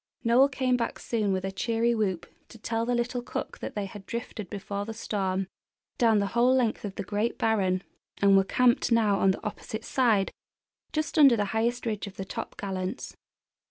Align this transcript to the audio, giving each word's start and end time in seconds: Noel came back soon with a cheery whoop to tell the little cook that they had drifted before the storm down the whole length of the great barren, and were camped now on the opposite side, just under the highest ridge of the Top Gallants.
Noel 0.23 0.49
came 0.49 0.77
back 0.77 0.97
soon 0.97 1.31
with 1.31 1.45
a 1.45 1.51
cheery 1.51 1.93
whoop 1.93 2.25
to 2.49 2.57
tell 2.57 2.87
the 2.87 2.95
little 2.95 3.21
cook 3.21 3.59
that 3.59 3.75
they 3.75 3.85
had 3.85 4.07
drifted 4.07 4.49
before 4.49 4.83
the 4.83 4.95
storm 4.95 5.47
down 5.99 6.17
the 6.17 6.25
whole 6.33 6.55
length 6.55 6.83
of 6.83 6.95
the 6.95 7.03
great 7.03 7.37
barren, 7.37 7.83
and 8.19 8.35
were 8.35 8.43
camped 8.43 8.91
now 8.91 9.19
on 9.19 9.29
the 9.29 9.45
opposite 9.45 9.85
side, 9.85 10.31
just 10.91 11.19
under 11.19 11.35
the 11.37 11.45
highest 11.53 11.85
ridge 11.85 12.07
of 12.07 12.15
the 12.15 12.25
Top 12.25 12.57
Gallants. 12.57 13.15